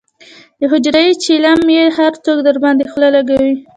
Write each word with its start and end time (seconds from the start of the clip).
دحجرې 0.59 1.07
چیلم 1.23 1.61
یې 1.75 1.83
هر 1.97 2.13
څوک 2.25 2.37
درباندې 2.47 2.85
خله 2.91 3.09
لکوي. 3.15 3.53